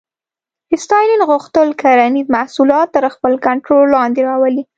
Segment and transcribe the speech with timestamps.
[0.83, 4.61] ستالین غوښتل کرنیز محصولات تر خپل کنټرول لاندې راولي.